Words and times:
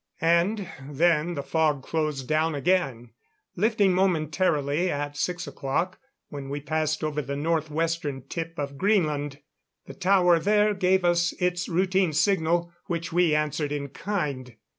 And 0.23 0.67
then 0.89 1.35
the 1.35 1.43
fog 1.43 1.83
closed 1.83 2.27
down 2.27 2.55
again, 2.55 3.11
lifting 3.55 3.93
momentarily 3.93 4.89
at 4.89 5.15
six 5.15 5.45
o'clock 5.45 5.99
when 6.29 6.49
we 6.49 6.59
passed 6.59 7.03
over 7.03 7.21
the 7.21 7.35
north 7.35 7.69
western 7.69 8.23
tip 8.23 8.57
of 8.57 8.79
Greenland. 8.79 9.43
The 9.85 9.93
tower 9.93 10.39
there 10.39 10.73
gave 10.73 11.05
us 11.05 11.33
its 11.33 11.69
routine 11.69 12.13
signal, 12.13 12.73
which 12.87 13.13
we 13.13 13.35
answered 13.35 13.71
in 13.71 13.89
kind. 13.89 14.55